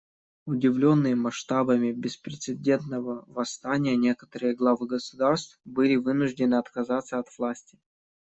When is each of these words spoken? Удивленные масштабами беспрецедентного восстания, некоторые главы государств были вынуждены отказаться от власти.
Удивленные 0.47 1.13
масштабами 1.15 1.91
беспрецедентного 1.91 3.23
восстания, 3.27 3.95
некоторые 3.95 4.55
главы 4.55 4.87
государств 4.87 5.59
были 5.63 5.95
вынуждены 5.95 6.55
отказаться 6.55 7.19
от 7.19 7.27
власти. 7.37 7.77